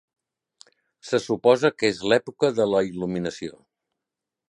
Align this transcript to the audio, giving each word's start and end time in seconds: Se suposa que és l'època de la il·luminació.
Se 1.09 1.19
suposa 1.27 1.71
que 1.81 1.91
és 1.95 2.01
l'època 2.13 2.53
de 2.61 2.69
la 2.73 2.85
il·luminació. 2.91 3.65